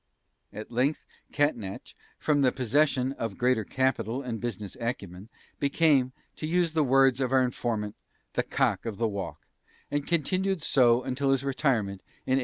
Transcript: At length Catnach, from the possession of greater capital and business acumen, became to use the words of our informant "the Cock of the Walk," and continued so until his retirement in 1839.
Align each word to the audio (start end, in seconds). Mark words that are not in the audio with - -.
At 0.51 0.71
length 0.71 1.05
Catnach, 1.31 1.93
from 2.17 2.41
the 2.41 2.51
possession 2.51 3.11
of 3.19 3.37
greater 3.37 3.63
capital 3.63 4.23
and 4.23 4.41
business 4.41 4.75
acumen, 4.81 5.29
became 5.59 6.11
to 6.37 6.47
use 6.47 6.73
the 6.73 6.83
words 6.83 7.21
of 7.21 7.31
our 7.31 7.43
informant 7.43 7.95
"the 8.33 8.41
Cock 8.41 8.87
of 8.87 8.97
the 8.97 9.07
Walk," 9.07 9.45
and 9.91 10.07
continued 10.07 10.63
so 10.63 11.03
until 11.03 11.29
his 11.29 11.43
retirement 11.43 12.01
in 12.25 12.39
1839. 12.39 12.39